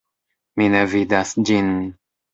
Mi 0.61 0.69
ne 0.77 0.81
vidas 0.95 1.37
ĝin. 1.51 1.73